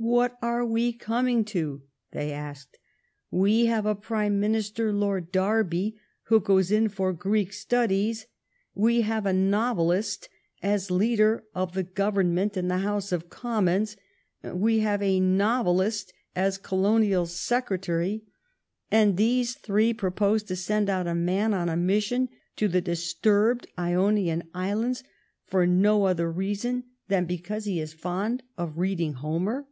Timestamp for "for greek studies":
6.88-8.28